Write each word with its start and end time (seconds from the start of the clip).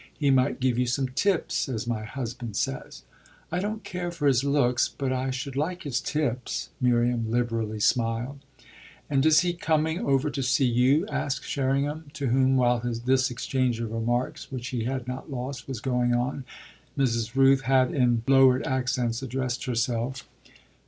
He 0.17 0.31
might 0.31 0.59
give 0.59 0.79
you 0.79 0.87
some 0.87 1.09
tips, 1.09 1.69
as 1.69 1.85
my 1.85 2.03
husband 2.05 2.55
says." 2.55 3.03
"I 3.51 3.59
don't 3.59 3.83
care 3.83 4.09
for 4.09 4.25
his 4.25 4.43
looks, 4.43 4.89
but 4.89 5.13
I 5.13 5.29
should 5.29 5.55
like 5.55 5.83
his 5.83 6.01
tips," 6.01 6.71
Miriam 6.81 7.29
liberally 7.29 7.79
smiled. 7.79 8.39
"And 9.11 9.23
is 9.27 9.41
he 9.41 9.53
coming 9.53 9.99
over 9.99 10.31
to 10.31 10.41
see 10.41 10.65
you?" 10.65 11.05
asked 11.05 11.45
Sherringham, 11.45 12.05
to 12.15 12.29
whom, 12.29 12.55
while 12.55 12.79
this 13.05 13.29
exchange 13.29 13.79
of 13.79 13.91
remarks, 13.91 14.51
which 14.51 14.69
he 14.69 14.85
had 14.85 15.07
not 15.07 15.29
lost, 15.29 15.67
was 15.67 15.79
going 15.79 16.15
on, 16.15 16.45
Mrs. 16.97 17.35
Rooth 17.35 17.61
had 17.65 17.93
in 17.93 18.23
lowered 18.27 18.65
accents 18.65 19.21
addressed 19.21 19.65
herself. 19.65 20.27